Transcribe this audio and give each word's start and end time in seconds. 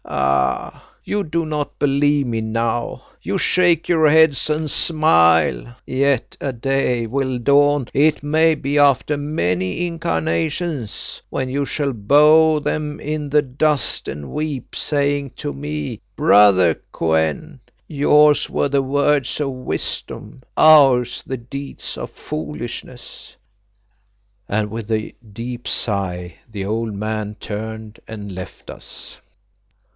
Ah! 0.03 0.91
you 1.05 1.23
do 1.23 1.45
not 1.45 1.77
believe 1.77 2.25
me 2.25 2.41
now; 2.41 3.03
you 3.21 3.37
shake 3.37 3.87
your 3.87 4.09
heads 4.09 4.49
and 4.49 4.69
smile; 4.69 5.75
yet 5.85 6.35
a 6.41 6.51
day 6.51 7.05
will 7.05 7.37
dawn, 7.37 7.87
it 7.93 8.23
may 8.23 8.55
be 8.55 8.79
after 8.79 9.15
many 9.15 9.85
incarnations, 9.85 11.21
when 11.29 11.49
you 11.49 11.65
shall 11.65 11.93
bow 11.93 12.57
them 12.59 12.99
in 12.99 13.29
the 13.29 13.43
dust 13.43 14.07
and 14.07 14.31
weep, 14.31 14.75
saying 14.75 15.29
to 15.37 15.53
me, 15.53 16.01
'Brother 16.15 16.81
Kou 16.91 17.13
en, 17.13 17.59
yours 17.87 18.49
were 18.49 18.69
the 18.69 18.81
words 18.83 19.39
of 19.39 19.51
wisdom, 19.51 20.41
ours 20.57 21.23
the 21.27 21.37
deeds 21.37 21.95
of 21.97 22.09
foolishness;'" 22.11 23.35
and 24.49 24.69
with 24.71 24.91
a 24.91 25.13
deep 25.31 25.67
sigh 25.67 26.35
the 26.51 26.65
old 26.65 26.93
man 26.95 27.35
turned 27.39 27.99
and 28.07 28.33
left 28.33 28.69
us. 28.71 29.19